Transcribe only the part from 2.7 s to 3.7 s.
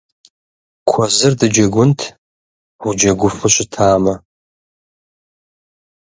уджэгуфу